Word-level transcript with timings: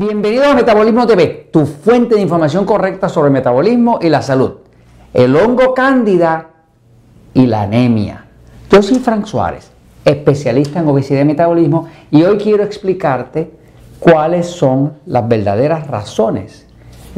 Bienvenido 0.00 0.44
a 0.46 0.54
Metabolismo 0.54 1.06
TV, 1.06 1.50
tu 1.52 1.66
fuente 1.66 2.14
de 2.14 2.22
información 2.22 2.64
correcta 2.64 3.10
sobre 3.10 3.26
el 3.26 3.34
metabolismo 3.34 3.98
y 4.00 4.08
la 4.08 4.22
salud. 4.22 4.52
El 5.12 5.36
hongo 5.36 5.74
cándida 5.74 6.52
y 7.34 7.44
la 7.44 7.64
anemia. 7.64 8.24
Yo 8.70 8.80
soy 8.80 8.98
Frank 8.98 9.26
Suárez, 9.26 9.70
especialista 10.06 10.80
en 10.80 10.88
obesidad 10.88 11.20
y 11.20 11.26
metabolismo, 11.26 11.88
y 12.10 12.22
hoy 12.22 12.38
quiero 12.38 12.62
explicarte 12.62 13.50
cuáles 13.98 14.46
son 14.46 14.94
las 15.04 15.28
verdaderas 15.28 15.86
razones 15.86 16.66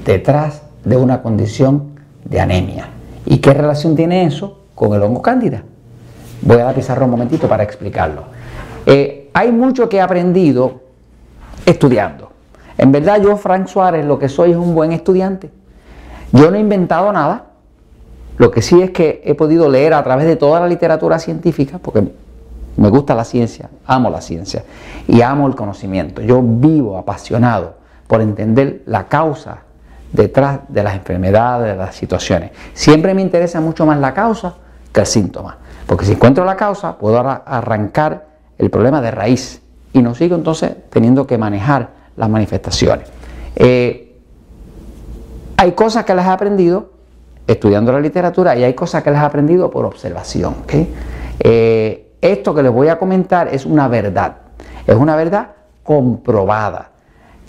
detrás 0.05 0.62
de 0.84 0.97
una 0.97 1.23
condición 1.23 2.01
de 2.25 2.41
anemia 2.41 2.89
y 3.25 3.39
qué 3.39 3.55
relación 3.55 3.95
tiene 3.95 4.25
eso 4.25 4.59
con 4.75 4.92
el 4.92 5.03
hongo 5.05 5.23
cándida. 5.23 5.62
Voy 6.41 6.59
a 6.59 6.73
la 6.73 7.05
un 7.05 7.11
momentito 7.11 7.47
para 7.47 7.62
explicarlo. 7.62 8.25
Eh, 8.84 9.30
hay 9.34 9.53
mucho 9.53 9.89
que 9.89 9.98
he 9.98 10.01
aprendido 10.01 10.80
estudiando. 11.64 12.31
En 12.79 12.93
verdad 12.93 13.21
yo, 13.21 13.37
Frank 13.37 13.67
Suárez, 13.67 14.05
lo 14.07 14.19
que 14.19 14.29
soy 14.29 14.53
es 14.53 14.57
un 14.57 14.75
buen 14.75 14.93
estudiante. 14.93 15.51
Yo 16.33 16.51
no 16.51 16.57
he 16.57 16.61
inventado 16.61 17.12
nada. 17.12 17.47
Lo 18.39 18.51
que 18.51 18.62
sí 18.62 18.81
es 18.81 18.91
que 18.91 19.23
he 19.25 19.35
podido 19.35 19.69
leer 19.69 19.95
a 19.95 20.03
través 20.03 20.27
de 20.27 20.37
toda 20.37 20.59
la 20.61 20.67
literatura 20.67 21.19
científica, 21.19 21.79
porque 21.79 22.12
me 22.77 22.89
gusta 22.89 23.15
la 23.15 23.25
ciencia, 23.25 23.69
amo 23.87 24.09
la 24.11 24.21
ciencia 24.21 24.65
y 25.07 25.21
amo 25.21 25.47
el 25.47 25.55
conocimiento. 25.55 26.23
Yo 26.23 26.41
vivo 26.43 26.97
apasionado 26.97 27.75
por 28.07 28.21
entender 28.21 28.83
la 28.87 29.09
causa 29.09 29.59
detrás 30.12 30.61
de 30.69 30.83
las 30.83 30.95
enfermedades, 30.95 31.73
de 31.73 31.77
las 31.77 31.95
situaciones. 31.95 32.51
Siempre 32.73 33.14
me 33.14 33.23
interesa 33.23 33.61
mucho 33.61 33.86
más 33.86 33.98
la 33.98 34.14
causa 34.14 34.55
que 34.92 35.01
el 35.01 35.07
síntoma, 35.07 35.59
porque 35.86 36.05
si 36.05 36.12
encuentro 36.12 36.45
la 36.45 36.57
causa 36.57 36.98
puedo 36.98 37.19
arrancar 37.19 38.27
el 38.59 38.70
problema 38.70 39.01
de 39.01 39.11
raíz 39.11 39.62
y 39.92 40.03
no 40.03 40.14
sigo 40.14 40.36
entonces 40.36 40.73
teniendo 40.91 41.27
que 41.27 41.39
manejar 41.39 42.02
las 42.16 42.28
manifestaciones. 42.28 43.08
Eh, 43.56 44.16
hay 45.56 45.72
cosas 45.72 46.05
que 46.05 46.14
las 46.14 46.27
he 46.27 46.30
aprendido 46.30 46.91
estudiando 47.46 47.92
la 47.92 48.00
literatura 48.00 48.56
y 48.56 48.64
hay 48.64 48.74
cosas 48.74 49.02
que 49.02 49.10
las 49.10 49.22
he 49.22 49.27
aprendido 49.27 49.70
por 49.70 49.84
observación. 49.84 50.56
Eh, 51.40 52.12
esto 52.20 52.55
que 52.55 52.62
les 52.62 52.72
voy 52.72 52.88
a 52.88 52.98
comentar 52.98 53.48
es 53.48 53.66
una 53.66 53.88
verdad, 53.88 54.36
es 54.86 54.96
una 54.96 55.16
verdad 55.16 55.52
comprobada. 55.83 56.90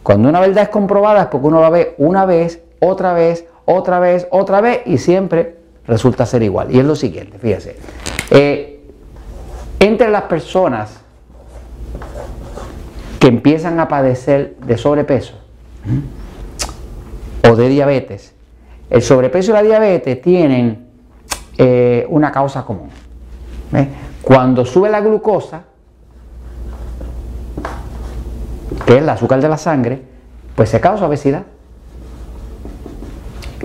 Cuando 0.02 0.30
una 0.30 0.40
verdad 0.40 0.64
es 0.64 0.70
comprobada 0.70 1.22
es 1.22 1.28
porque 1.28 1.48
uno 1.48 1.62
la 1.62 1.70
ve 1.70 1.96
una 1.98 2.26
vez, 2.26 2.62
otra 2.80 3.14
vez, 3.14 3.46
otra 3.66 4.00
vez, 4.00 4.28
otra 4.32 4.62
vez 4.62 4.82
y 4.86 4.98
siempre 4.98 5.58
resulta 5.88 6.26
ser 6.26 6.44
igual. 6.44 6.72
Y 6.72 6.80
es 6.80 6.86
lo 6.86 6.96
siguiente, 6.96 7.38
fíjese. 7.38 7.78
Eh, 8.32 8.90
entre 9.80 10.10
las 10.10 10.24
personas 10.24 11.00
que 13.24 13.30
empiezan 13.30 13.80
a 13.80 13.88
padecer 13.88 14.58
de 14.68 14.78
sobrepeso 14.78 15.36
o 17.50 17.56
de 17.56 17.70
diabetes, 17.70 18.34
el 18.90 19.02
sobrepeso 19.02 19.52
y 19.52 19.54
la 19.54 19.64
diabetes 19.64 20.22
tienen 20.22 20.90
eh, 21.58 22.06
una 22.10 22.34
causa 22.34 22.66
común. 22.66 22.90
Cuando 24.22 24.66
sube 24.66 24.90
la 24.90 25.00
glucosa, 25.00 25.64
que 28.86 28.98
es 28.98 29.02
el 29.02 29.08
azúcar 29.08 29.40
de 29.40 29.48
la 29.48 29.58
sangre, 29.58 30.02
pues 30.54 30.68
se 30.68 30.82
causa 30.82 31.08
obesidad. 31.08 31.44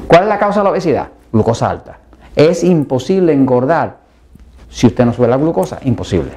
¿Cuál 0.06 0.22
es 0.22 0.28
la 0.28 0.38
causa 0.38 0.60
de 0.60 0.64
la 0.64 0.70
obesidad? 0.70 1.08
Glucosa 1.32 1.68
alta. 1.68 1.98
Es 2.36 2.62
imposible 2.62 3.32
engordar 3.32 3.96
si 4.70 4.86
usted 4.86 5.04
no 5.04 5.12
sube 5.12 5.26
la 5.26 5.36
glucosa, 5.36 5.80
imposible. 5.82 6.30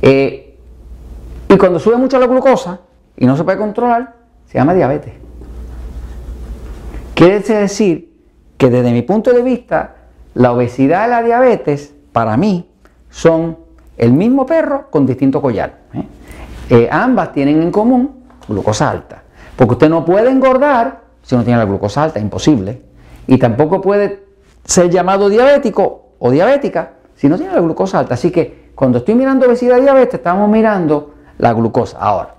Eh, 0.00 0.49
y 1.50 1.58
cuando 1.58 1.80
sube 1.80 1.96
mucho 1.96 2.16
la 2.20 2.28
glucosa 2.28 2.78
y 3.16 3.26
no 3.26 3.36
se 3.36 3.42
puede 3.42 3.58
controlar, 3.58 4.14
se 4.46 4.58
llama 4.58 4.72
diabetes. 4.72 5.14
Quiere 7.14 7.40
decir 7.40 8.08
que 8.56 8.70
desde 8.70 8.92
mi 8.92 9.02
punto 9.02 9.32
de 9.32 9.42
vista, 9.42 9.96
la 10.34 10.52
obesidad 10.52 11.08
y 11.08 11.10
la 11.10 11.22
diabetes, 11.24 11.92
para 12.12 12.36
mí, 12.36 12.70
son 13.10 13.58
el 13.98 14.12
mismo 14.12 14.46
perro 14.46 14.86
con 14.90 15.06
distinto 15.06 15.42
collar. 15.42 15.74
¿eh? 15.92 16.04
Eh, 16.70 16.88
ambas 16.90 17.32
tienen 17.32 17.60
en 17.60 17.72
común 17.72 18.26
glucosa 18.48 18.88
alta. 18.88 19.24
Porque 19.56 19.72
usted 19.72 19.90
no 19.90 20.04
puede 20.04 20.30
engordar 20.30 21.00
si 21.22 21.34
no 21.34 21.42
tiene 21.42 21.58
la 21.58 21.64
glucosa 21.64 22.04
alta, 22.04 22.20
imposible. 22.20 22.80
Y 23.26 23.38
tampoco 23.38 23.80
puede 23.80 24.22
ser 24.64 24.88
llamado 24.88 25.28
diabético 25.28 26.10
o 26.20 26.30
diabética 26.30 26.92
si 27.16 27.28
no 27.28 27.36
tiene 27.36 27.52
la 27.52 27.60
glucosa 27.60 27.98
alta. 27.98 28.14
Así 28.14 28.30
que 28.30 28.70
cuando 28.76 28.98
estoy 28.98 29.16
mirando 29.16 29.46
obesidad 29.46 29.78
y 29.78 29.80
diabetes, 29.80 30.14
estamos 30.14 30.48
mirando 30.48 31.14
la 31.40 31.52
glucosa. 31.52 31.98
Ahora, 31.98 32.34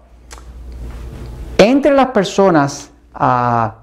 entre 1.57 1.93
las 1.93 2.07
personas 2.07 2.91
ah, 3.13 3.75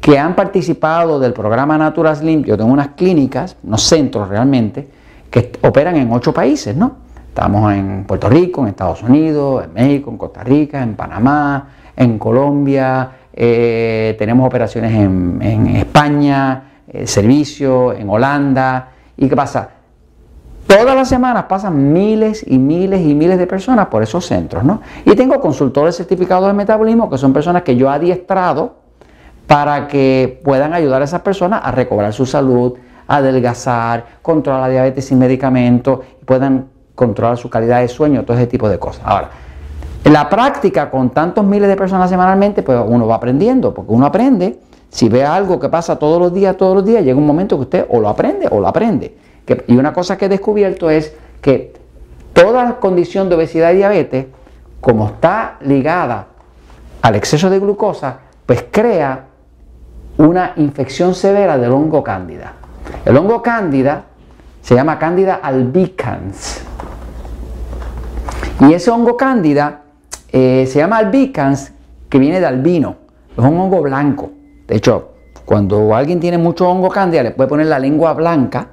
que 0.00 0.18
han 0.18 0.34
participado 0.34 1.18
del 1.18 1.32
programa 1.32 1.78
Naturas 1.78 2.22
Limpio, 2.22 2.56
tengo 2.56 2.72
unas 2.72 2.88
clínicas, 2.88 3.56
unos 3.62 3.82
centros 3.82 4.28
realmente, 4.28 4.88
que 5.30 5.52
operan 5.62 5.96
en 5.96 6.12
ocho 6.12 6.32
países, 6.32 6.76
¿no? 6.76 7.08
Estamos 7.28 7.72
en 7.72 8.04
Puerto 8.04 8.28
Rico, 8.28 8.62
en 8.62 8.68
Estados 8.68 9.02
Unidos, 9.02 9.64
en 9.64 9.72
México, 9.72 10.10
en 10.10 10.16
Costa 10.16 10.42
Rica, 10.42 10.82
en 10.82 10.96
Panamá, 10.96 11.68
en 11.94 12.18
Colombia, 12.18 13.10
eh, 13.32 14.16
tenemos 14.18 14.44
operaciones 14.46 14.92
en, 14.92 15.76
España, 15.76 16.64
eh, 16.88 17.06
servicio, 17.06 17.92
en 17.92 18.10
Holanda. 18.10 18.88
¿Y 19.16 19.28
qué 19.28 19.36
pasa? 19.36 19.68
Todas 20.68 20.94
las 20.94 21.08
semanas 21.08 21.46
pasan 21.48 21.94
miles 21.94 22.44
y 22.46 22.58
miles 22.58 23.00
y 23.00 23.14
miles 23.14 23.38
de 23.38 23.46
personas 23.46 23.86
por 23.86 24.02
esos 24.02 24.26
centros, 24.26 24.64
¿no? 24.64 24.82
Y 25.06 25.16
tengo 25.16 25.40
consultores 25.40 25.96
certificados 25.96 26.46
de 26.46 26.52
metabolismo 26.52 27.08
que 27.08 27.16
son 27.16 27.32
personas 27.32 27.62
que 27.62 27.74
yo 27.74 27.86
he 27.88 27.94
adiestrado 27.94 28.74
para 29.46 29.88
que 29.88 30.42
puedan 30.44 30.74
ayudar 30.74 31.00
a 31.00 31.06
esas 31.06 31.22
personas 31.22 31.62
a 31.64 31.70
recobrar 31.70 32.12
su 32.12 32.26
salud, 32.26 32.74
a 33.06 33.16
adelgazar, 33.16 34.04
controlar 34.20 34.60
la 34.60 34.68
diabetes 34.68 35.06
sin 35.06 35.18
medicamentos, 35.18 36.00
y 36.20 36.24
puedan 36.26 36.66
controlar 36.94 37.38
su 37.38 37.48
calidad 37.48 37.80
de 37.80 37.88
sueño, 37.88 38.26
todo 38.26 38.36
ese 38.36 38.46
tipo 38.46 38.68
de 38.68 38.78
cosas. 38.78 39.00
Ahora, 39.06 39.30
en 40.04 40.12
la 40.12 40.28
práctica, 40.28 40.90
con 40.90 41.08
tantos 41.08 41.46
miles 41.46 41.70
de 41.70 41.76
personas 41.76 42.10
semanalmente, 42.10 42.62
pues 42.62 42.78
uno 42.86 43.06
va 43.06 43.14
aprendiendo, 43.14 43.72
porque 43.72 43.90
uno 43.90 44.04
aprende, 44.04 44.60
si 44.90 45.08
ve 45.08 45.24
algo 45.24 45.58
que 45.58 45.70
pasa 45.70 45.98
todos 45.98 46.20
los 46.20 46.34
días, 46.34 46.58
todos 46.58 46.74
los 46.74 46.84
días, 46.84 47.02
llega 47.02 47.16
un 47.16 47.26
momento 47.26 47.56
que 47.56 47.62
usted 47.62 47.86
o 47.88 48.00
lo 48.00 48.10
aprende 48.10 48.48
o 48.50 48.60
lo 48.60 48.68
aprende 48.68 49.27
y 49.66 49.76
una 49.76 49.92
cosa 49.92 50.18
que 50.18 50.26
he 50.26 50.28
descubierto 50.28 50.90
es 50.90 51.14
que 51.40 51.74
toda 52.32 52.78
condición 52.80 53.28
de 53.28 53.36
obesidad 53.36 53.72
y 53.72 53.76
diabetes, 53.76 54.26
como 54.80 55.06
está 55.06 55.56
ligada 55.60 56.26
al 57.02 57.14
exceso 57.14 57.50
de 57.50 57.58
glucosa, 57.58 58.18
pues 58.46 58.64
crea 58.70 59.26
una 60.18 60.52
infección 60.56 61.14
severa 61.14 61.56
del 61.58 61.72
hongo 61.72 62.02
cándida. 62.02 62.52
El 63.04 63.16
hongo 63.16 63.42
cándida 63.42 64.04
se 64.60 64.74
llama 64.74 64.98
cándida 64.98 65.36
albicans. 65.36 66.62
Y 68.60 68.72
ese 68.72 68.90
hongo 68.90 69.16
cándida 69.16 69.82
eh, 70.32 70.66
se 70.68 70.80
llama 70.80 70.98
albicans, 70.98 71.72
que 72.08 72.18
viene 72.18 72.40
de 72.40 72.46
albino. 72.46 72.96
Es 73.36 73.44
un 73.44 73.58
hongo 73.58 73.82
blanco. 73.82 74.30
De 74.66 74.76
hecho, 74.76 75.12
cuando 75.44 75.94
alguien 75.94 76.20
tiene 76.20 76.38
mucho 76.38 76.68
hongo 76.68 76.88
cándida, 76.88 77.22
le 77.22 77.30
puede 77.30 77.48
poner 77.48 77.66
la 77.66 77.78
lengua 77.78 78.12
blanca 78.14 78.68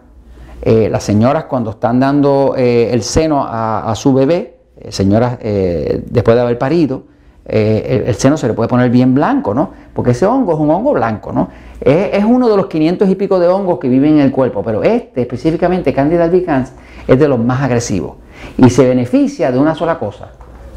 eh, 0.61 0.89
las 0.89 1.03
señoras 1.03 1.45
cuando 1.45 1.71
están 1.71 1.99
dando 1.99 2.55
eh, 2.57 2.89
el 2.91 3.03
seno 3.03 3.45
a, 3.47 3.93
su 3.95 4.13
bebé, 4.13 4.57
eh, 4.77 4.91
señoras 4.91 5.37
después 5.39 6.35
de 6.35 6.41
haber 6.41 6.57
parido, 6.57 7.03
el, 7.45 8.15
seno 8.15 8.37
se 8.37 8.47
le 8.47 8.53
puede 8.53 8.67
poner 8.67 8.89
bien 8.89 9.13
blanco, 9.13 9.53
¿no? 9.53 9.69
Porque 9.93 10.11
ese 10.11 10.25
hongo 10.25 10.53
es 10.53 10.59
un 10.59 10.71
hongo 10.71 10.93
blanco, 10.93 11.31
¿no? 11.31 11.49
Es, 11.79 12.23
uno 12.23 12.49
de 12.49 12.57
los 12.57 12.65
500 12.65 13.07
y 13.07 13.15
pico 13.15 13.37
de 13.37 13.47
hongos 13.47 13.77
que 13.77 13.87
viven 13.87 14.15
en 14.15 14.21
el 14.21 14.31
cuerpo, 14.31 14.63
pero 14.63 14.81
este 14.81 15.21
específicamente, 15.21 15.93
Candida 15.93 16.23
albicans, 16.23 16.73
es 17.07 17.19
de 17.19 17.27
los 17.27 17.39
más 17.39 17.61
agresivos 17.61 18.15
y 18.57 18.69
se 18.69 18.87
beneficia 18.87 19.51
de 19.51 19.59
una 19.59 19.75
sola 19.75 19.99
cosa, 19.99 20.29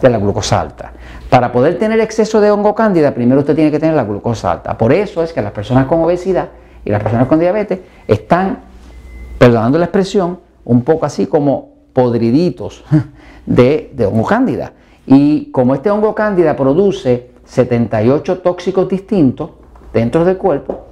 de 0.03 0.11
la 0.11 0.19
glucosa 0.19 0.61
alta. 0.61 0.93
Para 1.31 1.51
poder 1.51 1.79
tener 1.79 1.99
exceso 2.01 2.41
de 2.41 2.51
hongo 2.51 2.75
cándida, 2.75 3.15
primero 3.15 3.41
usted 3.41 3.55
tiene 3.55 3.71
que 3.71 3.79
tener 3.79 3.95
la 3.95 4.05
glucosa 4.05 4.53
alta. 4.53 4.77
Por 4.77 4.93
eso 4.93 5.23
es 5.23 5.33
que 5.33 5.41
las 5.41 5.53
personas 5.53 5.87
con 5.87 6.03
obesidad 6.03 6.49
y 6.85 6.91
las 6.91 7.03
personas 7.03 7.29
con 7.29 7.39
diabetes 7.39 7.81
están 8.07 8.68
perdonando 9.39 9.79
la 9.79 9.85
expresión, 9.87 10.39
un 10.65 10.83
poco 10.83 11.07
así 11.07 11.27
como 11.27 11.71
podriditos 11.93 12.85
de, 13.47 13.91
hongo 14.07 14.27
cándida. 14.27 14.73
Y 15.07 15.51
como 15.51 15.75
este 15.75 15.91
hongo 15.91 16.15
cándida 16.15 16.55
produce 16.55 17.31
78 17.45 18.41
tóxicos 18.41 18.89
distintos 18.89 19.51
dentro 19.93 20.25
del 20.25 20.37
cuerpo, 20.37 20.85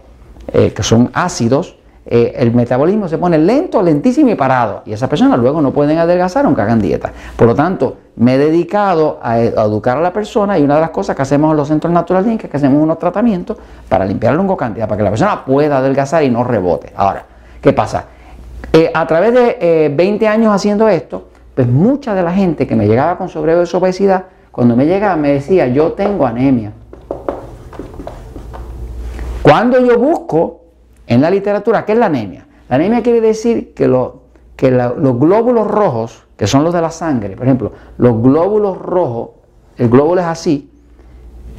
eh, 0.52 0.72
que 0.72 0.82
son 0.82 1.10
ácidos, 1.12 1.76
eh, 2.08 2.34
el 2.36 2.54
metabolismo 2.54 3.08
se 3.08 3.18
pone 3.18 3.36
lento, 3.36 3.82
lentísimo 3.82 4.30
y 4.30 4.36
parado. 4.36 4.82
Y 4.86 4.92
esas 4.92 5.08
personas 5.10 5.38
luego 5.38 5.60
no 5.60 5.72
pueden 5.72 5.98
adelgazar 5.98 6.46
aunque 6.46 6.62
hagan 6.62 6.80
dieta. 6.80 7.12
Por 7.36 7.48
lo 7.48 7.54
tanto, 7.54 7.96
me 8.16 8.36
he 8.36 8.38
dedicado 8.38 9.18
a, 9.20 9.40
educar 9.40 9.98
a 9.98 10.00
la 10.00 10.12
persona 10.12 10.58
y 10.58 10.62
una 10.62 10.76
de 10.76 10.80
las 10.82 10.90
cosas 10.90 11.14
que 11.16 11.22
hacemos 11.22 11.50
en 11.50 11.56
los 11.56 11.68
centros 11.68 11.92
naturales 11.92 12.42
es 12.42 12.48
que 12.50 12.56
hacemos 12.56 12.82
unos 12.82 12.98
tratamientos 12.98 13.58
para 13.88 14.04
limpiar 14.04 14.32
el 14.32 14.40
hongo 14.40 14.56
cándida, 14.56 14.86
para 14.86 14.96
que 14.96 15.02
la 15.02 15.10
persona 15.10 15.44
pueda 15.44 15.78
adelgazar 15.78 16.22
y 16.22 16.30
no 16.30 16.44
rebote. 16.44 16.92
Ahora, 16.96 17.26
¿qué 17.60 17.72
pasa? 17.72 18.06
Eh, 18.76 18.90
a 18.92 19.06
través 19.06 19.32
de 19.32 19.90
20 19.96 20.22
eh, 20.22 20.28
años 20.28 20.54
haciendo 20.54 20.86
esto, 20.86 21.28
pues 21.54 21.66
mucha 21.66 22.14
de 22.14 22.22
la 22.22 22.34
gente 22.34 22.66
que 22.66 22.76
me 22.76 22.86
llegaba 22.86 23.16
con 23.16 23.30
sobrepeso 23.30 23.78
obesidad, 23.78 24.26
cuando 24.52 24.76
me 24.76 24.84
llegaba 24.84 25.16
me 25.16 25.32
decía, 25.32 25.66
yo 25.68 25.94
tengo 25.94 26.26
anemia. 26.26 26.74
Cuando 29.40 29.80
yo 29.80 29.98
busco 29.98 30.60
en 31.06 31.22
la 31.22 31.30
literatura, 31.30 31.86
¿qué 31.86 31.92
es 31.92 31.98
la 31.98 32.06
anemia? 32.06 32.46
La 32.68 32.76
anemia 32.76 33.02
quiere 33.02 33.22
decir 33.22 33.72
que, 33.72 33.90
que 34.56 34.70
los 34.70 35.18
glóbulos 35.18 35.66
rojos, 35.66 36.26
que 36.36 36.46
son 36.46 36.62
los 36.62 36.74
de 36.74 36.82
la 36.82 36.90
sangre, 36.90 37.34
por 37.34 37.46
ejemplo, 37.46 37.72
los 37.96 38.20
glóbulos 38.20 38.76
rojos, 38.76 39.30
el 39.78 39.88
glóbulo 39.88 40.20
es 40.20 40.26
así, 40.26 40.70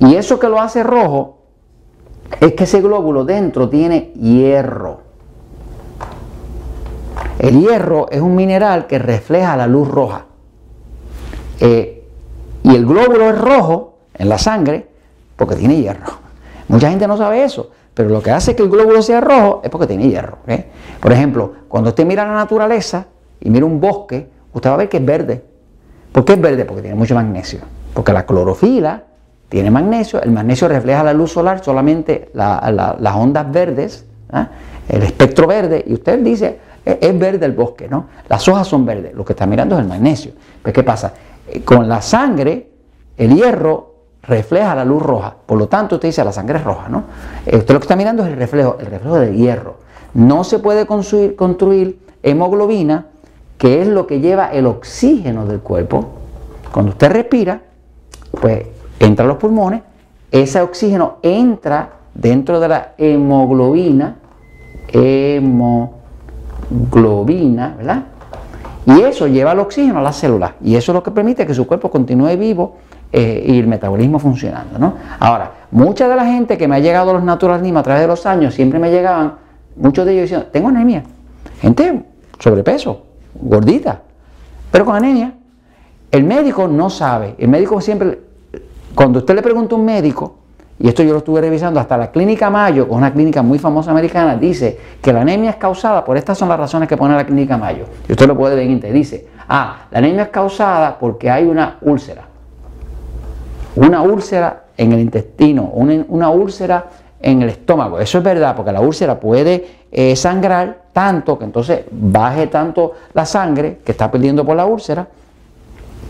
y 0.02 0.14
eso 0.14 0.38
que 0.38 0.50
lo 0.50 0.62
hace 0.62 0.84
rojo 0.84 1.40
es 2.40 2.54
que 2.54 2.66
ese 2.66 2.80
glóbulo 2.80 3.26
dentro 3.26 3.70
tiene 3.70 4.12
hierro. 4.14 5.07
El 7.40 7.60
hierro 7.60 8.08
es 8.10 8.22
un 8.22 8.36
mineral 8.36 8.88
que 8.88 9.00
refleja 9.00 9.56
la 9.56 9.68
luz 9.68 9.88
roja. 9.88 10.26
Eh, 11.60 12.04
y 12.64 12.76
el 12.76 12.86
glóbulo 12.86 13.30
es 13.30 13.38
rojo 13.38 13.98
en 14.16 14.30
la 14.30 14.38
sangre 14.38 14.88
porque 15.36 15.56
tiene 15.56 15.78
hierro. 15.78 16.14
Mucha 16.68 16.90
gente 16.90 17.08
no 17.08 17.16
sabe 17.16 17.44
eso, 17.44 17.70
pero 17.94 18.10
lo 18.10 18.22
que 18.22 18.32
hace 18.32 18.56
que 18.56 18.64
el 18.64 18.70
glóbulo 18.70 19.02
sea 19.02 19.22
rojo 19.22 19.62
es 19.64 19.70
porque 19.70 19.88
tiene 19.88 20.10
hierro. 20.10 20.40
Por 21.00 21.12
ejemplo, 21.12 21.54
cuando 21.68 21.90
usted 21.90 22.06
mira 22.06 22.26
la 22.26 22.34
naturaleza 22.34 23.06
y 23.40 23.50
mira 23.50 23.66
un 23.66 23.80
bosque, 23.80 24.28
usted 24.54 24.70
va 24.70 24.74
a 24.74 24.78
ver 24.78 24.90
que 24.90 24.98
es 24.98 25.06
verde. 25.06 25.44
¿Por 26.12 26.26
qué 26.26 26.34
es 26.34 26.42
verde? 26.42 26.66
Porque 26.66 26.82
tiene 26.82 26.96
mucho 26.96 27.16
magnesio. 27.16 27.60
Porque 27.94 28.12
la 28.12 28.26
clorofila 28.26 29.04
tiene 29.50 29.72
magnesio, 29.72 30.22
el 30.22 30.32
magnesio 30.32 30.68
refleja 30.68 31.04
la 31.04 31.14
luz 31.14 31.32
solar, 31.32 31.64
solamente 31.64 32.30
las 32.34 33.16
ondas 33.16 33.50
verdes, 33.50 34.06
¿ah? 34.32 34.50
el 34.90 35.04
espectro 35.04 35.48
verde, 35.48 35.84
y 35.88 35.94
usted 35.94 36.20
dice, 36.20 36.60
es 36.88 37.20
verde 37.20 37.46
el 37.46 37.52
bosque, 37.52 37.88
¿no? 37.90 38.08
Las 38.30 38.48
hojas 38.48 38.68
son 38.68 38.86
verdes, 38.86 39.14
lo 39.14 39.26
que 39.26 39.34
está 39.34 39.46
mirando 39.46 39.76
es 39.76 39.82
el 39.82 39.88
magnesio. 39.88 40.32
Pues, 40.62 40.74
¿qué 40.74 40.84
pasa? 40.84 41.14
Eh, 41.48 41.62
con 41.62 41.88
la 41.90 42.02
sangre, 42.02 42.70
el 43.18 43.36
hierro 43.36 43.96
refleja 44.24 44.76
la 44.76 44.86
luz 44.86 45.02
roja, 45.02 45.36
por 45.46 45.58
lo 45.58 45.68
tanto 45.68 45.96
usted 45.96 46.10
dice, 46.10 46.24
la 46.24 46.32
sangre 46.32 46.60
es 46.60 46.64
roja, 46.64 46.90
¿no? 46.90 47.04
Eh, 47.46 47.58
usted 47.58 47.74
lo 47.74 47.80
que 47.80 47.86
está 47.86 47.96
mirando 47.96 48.24
es 48.24 48.30
el 48.30 48.38
reflejo, 48.38 48.78
el 48.80 48.88
reflejo 48.88 49.20
del 49.20 49.36
hierro. 49.36 49.76
No 50.14 50.44
se 50.44 50.60
puede 50.60 50.86
construir, 50.86 51.36
construir 51.36 52.00
hemoglobina, 52.24 53.08
que 53.58 53.82
es 53.82 53.88
lo 53.88 54.08
que 54.08 54.20
lleva 54.20 54.48
el 54.48 54.66
oxígeno 54.66 55.46
del 55.46 55.60
cuerpo. 55.60 56.06
Cuando 56.72 56.92
usted 56.92 57.12
respira, 57.12 57.62
pues 58.40 58.66
entra 59.00 59.26
a 59.26 59.28
los 59.28 59.38
pulmones, 59.38 59.82
ese 60.32 60.62
oxígeno 60.62 61.18
entra 61.22 61.90
dentro 62.14 62.60
de 62.60 62.68
la 62.68 62.94
hemoglobina, 62.98 64.18
hemoglobina, 64.90 65.97
¿verdad? 66.70 68.04
Y 68.86 69.02
eso 69.02 69.28
lleva 69.28 69.52
el 69.52 69.60
oxígeno 69.60 70.00
a 70.00 70.02
las 70.02 70.16
células 70.16 70.52
y 70.62 70.76
eso 70.76 70.92
es 70.92 70.94
lo 70.94 71.04
que 71.04 71.12
permite 71.12 71.46
que 71.46 71.54
su 71.54 71.68
cuerpo 71.68 71.92
continúe 71.92 72.38
vivo 72.38 72.78
eh, 73.12 73.44
y 73.48 73.60
el 73.60 73.68
metabolismo 73.68 74.20
funcionando, 74.20 74.80
¿no? 74.80 74.94
Ahora, 75.20 75.52
mucha 75.72 76.08
de 76.08 76.16
la 76.16 76.26
gente 76.26 76.58
que 76.58 76.68
me 76.68 76.78
ha 76.78 76.80
llegado 76.80 77.12
a 77.12 77.14
los 77.14 77.24
naturalismos 77.24 77.82
a 77.82 77.84
través 77.84 78.02
de 78.04 78.08
los 78.08 78.26
años, 78.26 78.54
siempre 78.54 78.80
me 78.80 78.90
llegaban, 78.90 79.34
muchos 79.76 80.06
de 80.06 80.14
ellos 80.14 80.24
diciendo, 80.24 80.48
tengo 80.52 80.70
anemia, 80.70 81.04
gente 81.60 82.04
sobrepeso, 82.40 83.04
gordita, 83.42 84.02
pero 84.72 84.86
con 84.86 84.96
anemia. 84.96 85.34
El 86.10 86.24
médico 86.24 86.70
no 86.70 86.90
sabe, 86.90 87.36
el 87.38 87.50
médico 87.50 87.82
siempre 87.82 88.28
cuando 88.98 89.20
usted 89.20 89.36
le 89.36 89.44
pregunta 89.44 89.76
a 89.76 89.78
un 89.78 89.86
médico, 89.86 90.38
y 90.80 90.88
esto 90.88 91.02
yo 91.02 91.12
lo 91.14 91.20
estuve 91.20 91.42
revisando, 91.42 91.80
hasta 91.80 91.98
la 91.98 92.12
clínica 92.12 92.52
Mayo, 92.52 92.86
que 92.86 92.92
es 92.92 92.98
una 92.98 93.12
clínica 93.12 93.42
muy 93.42 93.58
famosa 93.58 93.90
americana, 93.90 94.36
dice 94.36 94.78
que 95.02 95.12
la 95.12 95.22
anemia 95.22 95.52
es 95.52 95.56
causada, 95.56 96.06
por 96.06 96.18
estas 96.18 96.38
son 96.38 96.50
las 96.50 96.60
razones 96.60 96.88
que 96.88 96.96
pone 96.96 97.16
la 97.16 97.26
clínica 97.26 97.58
Mayo. 97.58 97.86
Y 98.08 98.12
usted 98.12 98.28
lo 98.28 98.38
puede 98.38 98.56
ver 98.56 98.68
en 98.68 98.94
dice, 98.94 99.28
ah, 99.50 99.88
la 99.90 99.98
anemia 99.98 100.24
es 100.24 100.30
causada 100.30 101.00
porque 101.00 101.32
hay 101.32 101.46
una 101.46 101.78
úlcera. 101.82 102.26
Una 103.76 104.04
úlcera 104.04 104.66
en 104.78 104.92
el 104.92 105.00
intestino, 105.00 105.64
una, 105.64 106.30
úlcera 106.30 106.86
en 107.20 107.42
el 107.42 107.50
estómago. 107.50 108.00
Eso 108.00 108.20
es 108.20 108.24
verdad, 108.24 108.56
porque 108.56 108.72
la 108.72 108.82
úlcera 108.82 109.20
puede 109.20 109.68
eh, 109.92 110.16
sangrar 110.16 110.84
tanto 110.94 111.40
que 111.40 111.46
entonces 111.46 111.86
baje 111.90 112.48
tanto 112.48 112.94
la 113.14 113.26
sangre 113.26 113.80
que 113.84 113.94
está 113.94 114.12
perdiendo 114.12 114.46
por 114.46 114.56
la 114.56 114.68
úlcera, 114.68 115.08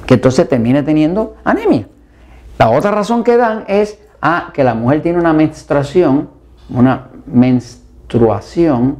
que 0.05 0.15
entonces 0.15 0.47
termine 0.49 0.83
teniendo 0.83 1.35
anemia. 1.45 1.87
La 2.57 2.69
otra 2.69 2.91
razón 2.91 3.23
que 3.23 3.37
dan 3.37 3.63
es 3.67 3.99
ah, 4.21 4.51
que 4.53 4.63
la 4.63 4.73
mujer 4.73 5.01
tiene 5.01 5.19
una 5.19 5.33
menstruación, 5.33 6.29
una 6.69 7.07
menstruación 7.25 8.97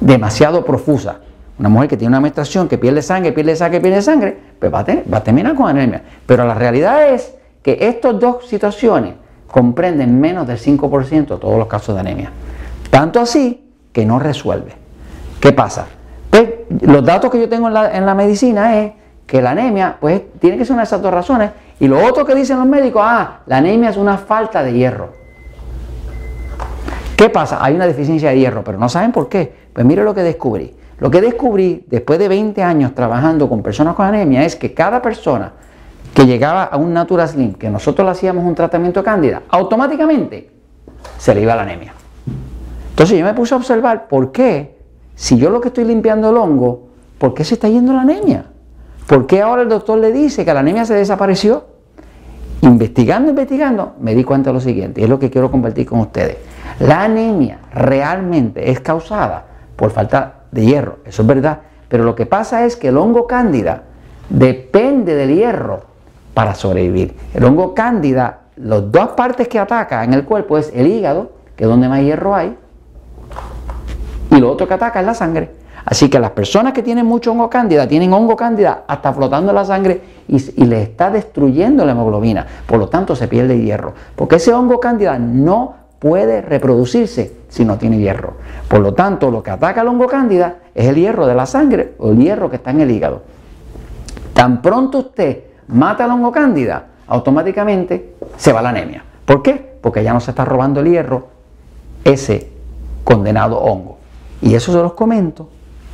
demasiado 0.00 0.64
profusa. 0.64 1.18
Una 1.58 1.68
mujer 1.68 1.90
que 1.90 1.96
tiene 1.96 2.08
una 2.08 2.20
menstruación, 2.20 2.68
que 2.68 2.78
pierde 2.78 3.02
sangre, 3.02 3.32
pierde 3.32 3.54
sangre, 3.54 3.80
pierde 3.80 4.00
sangre, 4.00 4.38
pues 4.58 4.72
va 4.72 4.80
a, 4.80 4.84
va 5.12 5.18
a 5.18 5.22
terminar 5.22 5.54
con 5.54 5.68
anemia. 5.68 6.02
Pero 6.24 6.46
la 6.46 6.54
realidad 6.54 7.12
es 7.12 7.34
que 7.62 7.76
estas 7.80 8.18
dos 8.18 8.46
situaciones 8.46 9.14
comprenden 9.46 10.18
menos 10.18 10.46
del 10.46 10.58
5% 10.58 11.10
de 11.10 11.36
todos 11.36 11.58
los 11.58 11.66
casos 11.66 11.94
de 11.94 12.00
anemia. 12.00 12.30
Tanto 12.88 13.20
así 13.20 13.68
que 13.92 14.06
no 14.06 14.18
resuelve. 14.18 14.72
¿Qué 15.38 15.52
pasa? 15.52 15.86
Pues 16.30 16.48
los 16.80 17.04
datos 17.04 17.30
que 17.30 17.40
yo 17.40 17.48
tengo 17.48 17.68
en 17.68 17.74
la, 17.74 17.96
en 17.96 18.06
la 18.06 18.14
medicina 18.14 18.78
es 18.78 18.92
que 19.26 19.42
la 19.42 19.50
anemia, 19.50 19.96
pues 20.00 20.22
tiene 20.38 20.56
que 20.56 20.64
ser 20.64 20.72
una 20.72 20.82
de 20.82 20.86
esas 20.86 21.02
dos 21.02 21.12
razones 21.12 21.50
y 21.80 21.88
lo 21.88 22.06
otro 22.06 22.26
que 22.26 22.34
dicen 22.34 22.58
los 22.58 22.66
médicos, 22.66 23.02
ah, 23.04 23.40
la 23.46 23.56
anemia 23.56 23.88
es 23.88 23.96
una 23.96 24.18
falta 24.18 24.62
de 24.62 24.74
hierro. 24.74 25.12
¿Qué 27.16 27.30
pasa? 27.30 27.58
Hay 27.60 27.74
una 27.74 27.86
deficiencia 27.86 28.30
de 28.30 28.38
hierro, 28.38 28.62
pero 28.62 28.78
no 28.78 28.88
saben 28.88 29.12
por 29.12 29.28
qué. 29.30 29.52
Pues 29.72 29.86
mire 29.86 30.04
lo 30.04 30.14
que 30.14 30.22
descubrí. 30.22 30.74
Lo 30.98 31.10
que 31.10 31.22
descubrí 31.22 31.86
después 31.88 32.18
de 32.18 32.28
20 32.28 32.62
años 32.62 32.94
trabajando 32.94 33.48
con 33.48 33.62
personas 33.62 33.94
con 33.94 34.04
anemia 34.04 34.44
es 34.44 34.56
que 34.56 34.74
cada 34.74 35.00
persona 35.00 35.52
que 36.12 36.26
llegaba 36.26 36.64
a 36.64 36.76
un 36.76 36.92
Natura 36.92 37.26
Slim, 37.26 37.54
que 37.54 37.70
nosotros 37.70 38.04
le 38.04 38.12
hacíamos 38.12 38.44
un 38.44 38.54
tratamiento 38.54 39.02
cándida, 39.02 39.42
automáticamente 39.48 40.50
se 41.16 41.34
le 41.34 41.40
iba 41.40 41.56
la 41.56 41.62
anemia. 41.62 41.94
Entonces 42.90 43.18
yo 43.18 43.24
me 43.24 43.32
puse 43.32 43.54
a 43.54 43.56
observar 43.56 44.08
por 44.08 44.32
qué, 44.32 44.76
si 45.14 45.38
yo 45.38 45.48
lo 45.48 45.62
que 45.62 45.68
estoy 45.68 45.84
limpiando 45.84 46.28
el 46.28 46.36
hongo, 46.36 46.88
¿por 47.16 47.32
qué 47.32 47.44
se 47.44 47.54
está 47.54 47.68
yendo 47.68 47.94
la 47.94 48.02
anemia? 48.02 48.44
¿Por 49.06 49.26
qué 49.26 49.40
ahora 49.40 49.62
el 49.62 49.68
doctor 49.68 49.98
le 49.98 50.12
dice 50.12 50.44
que 50.44 50.52
la 50.52 50.60
anemia 50.60 50.84
se 50.84 50.94
desapareció? 50.94 51.69
Investigando, 52.62 53.30
investigando, 53.30 53.94
me 54.00 54.14
di 54.14 54.22
cuenta 54.22 54.50
de 54.50 54.54
lo 54.54 54.60
siguiente, 54.60 55.00
y 55.00 55.04
es 55.04 55.10
lo 55.10 55.18
que 55.18 55.30
quiero 55.30 55.50
compartir 55.50 55.86
con 55.86 56.00
ustedes. 56.00 56.36
La 56.80 57.04
anemia 57.04 57.58
realmente 57.72 58.70
es 58.70 58.80
causada 58.80 59.44
por 59.76 59.90
falta 59.90 60.40
de 60.52 60.66
hierro, 60.66 60.98
eso 61.04 61.22
es 61.22 61.28
verdad, 61.28 61.60
pero 61.88 62.04
lo 62.04 62.14
que 62.14 62.26
pasa 62.26 62.64
es 62.66 62.76
que 62.76 62.88
el 62.88 62.98
hongo 62.98 63.26
cándida 63.26 63.84
depende 64.28 65.14
del 65.14 65.34
hierro 65.34 65.82
para 66.34 66.54
sobrevivir. 66.54 67.16
El 67.34 67.44
hongo 67.44 67.74
cándida, 67.74 68.40
las 68.56 68.92
dos 68.92 69.08
partes 69.10 69.48
que 69.48 69.58
ataca 69.58 70.04
en 70.04 70.12
el 70.12 70.24
cuerpo 70.24 70.58
es 70.58 70.70
el 70.74 70.86
hígado, 70.86 71.32
que 71.56 71.64
es 71.64 71.70
donde 71.70 71.88
más 71.88 72.00
hierro 72.00 72.34
hay, 72.34 72.56
y 74.30 74.36
lo 74.36 74.50
otro 74.50 74.68
que 74.68 74.74
ataca 74.74 75.00
es 75.00 75.06
la 75.06 75.14
sangre. 75.14 75.59
Así 75.84 76.08
que 76.08 76.18
las 76.18 76.30
personas 76.30 76.72
que 76.72 76.82
tienen 76.82 77.06
mucho 77.06 77.32
hongo 77.32 77.48
cándida, 77.48 77.88
tienen 77.88 78.12
hongo 78.12 78.36
cándida 78.36 78.84
hasta 78.86 79.12
flotando 79.12 79.50
en 79.50 79.56
la 79.56 79.64
sangre 79.64 80.00
y, 80.28 80.38
les 80.64 80.88
está 80.88 81.10
destruyendo 81.10 81.84
la 81.84 81.92
hemoglobina. 81.92 82.46
Por 82.66 82.78
lo 82.78 82.88
tanto, 82.88 83.16
se 83.16 83.28
pierde 83.28 83.60
hierro. 83.60 83.94
Porque 84.14 84.36
ese 84.36 84.52
hongo 84.52 84.78
cándida 84.80 85.18
no 85.18 85.74
puede 85.98 86.40
reproducirse 86.42 87.36
si 87.48 87.64
no 87.64 87.76
tiene 87.76 87.98
hierro. 87.98 88.34
Por 88.68 88.80
lo 88.80 88.94
tanto, 88.94 89.30
lo 89.30 89.42
que 89.42 89.50
ataca 89.50 89.80
al 89.80 89.88
hongo 89.88 90.06
cándida 90.06 90.56
es 90.74 90.86
el 90.86 90.96
hierro 90.96 91.26
de 91.26 91.34
la 91.34 91.46
sangre 91.46 91.94
o 91.98 92.10
el 92.10 92.18
hierro 92.18 92.50
que 92.50 92.56
está 92.56 92.70
en 92.70 92.80
el 92.80 92.90
hígado. 92.90 93.22
Tan 94.32 94.62
pronto 94.62 94.98
usted 94.98 95.44
mata 95.68 96.04
al 96.04 96.10
hongo 96.10 96.32
cándida, 96.32 96.86
automáticamente 97.06 98.14
se 98.36 98.52
va 98.52 98.62
la 98.62 98.70
anemia. 98.70 99.04
¿Por 99.24 99.42
qué? 99.42 99.76
Porque 99.80 100.02
ya 100.02 100.12
no 100.12 100.20
se 100.20 100.30
está 100.30 100.44
robando 100.44 100.80
el 100.80 100.88
hierro 100.88 101.28
ese 102.04 102.50
condenado 103.04 103.58
hongo. 103.58 103.98
Y 104.40 104.54
eso 104.54 104.72
se 104.72 104.78
los 104.78 104.94
comento 104.94 105.48